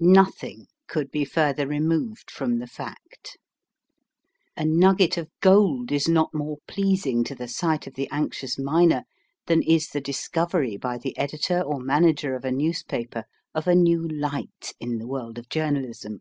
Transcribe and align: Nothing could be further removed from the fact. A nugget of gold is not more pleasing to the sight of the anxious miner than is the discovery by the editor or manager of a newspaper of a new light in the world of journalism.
Nothing 0.00 0.68
could 0.86 1.10
be 1.10 1.22
further 1.26 1.66
removed 1.66 2.30
from 2.30 2.60
the 2.60 2.66
fact. 2.66 3.36
A 4.56 4.64
nugget 4.64 5.18
of 5.18 5.28
gold 5.42 5.92
is 5.92 6.08
not 6.08 6.32
more 6.32 6.56
pleasing 6.66 7.24
to 7.24 7.34
the 7.34 7.46
sight 7.46 7.86
of 7.86 7.92
the 7.92 8.08
anxious 8.10 8.58
miner 8.58 9.04
than 9.48 9.60
is 9.62 9.88
the 9.88 10.00
discovery 10.00 10.78
by 10.78 10.96
the 10.96 11.14
editor 11.18 11.60
or 11.60 11.78
manager 11.78 12.34
of 12.34 12.46
a 12.46 12.50
newspaper 12.50 13.24
of 13.54 13.66
a 13.66 13.74
new 13.74 14.08
light 14.08 14.72
in 14.80 14.96
the 14.96 15.06
world 15.06 15.36
of 15.36 15.50
journalism. 15.50 16.20